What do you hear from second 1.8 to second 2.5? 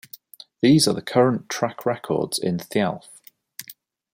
records